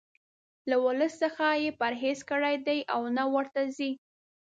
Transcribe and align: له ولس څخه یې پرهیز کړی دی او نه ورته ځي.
له 0.69 0.75
ولس 0.85 1.13
څخه 1.23 1.45
یې 1.63 1.69
پرهیز 1.79 2.19
کړی 2.29 2.55
دی 2.67 2.79
او 2.93 3.01
نه 3.17 3.23
ورته 3.33 3.61
ځي. 3.75 3.91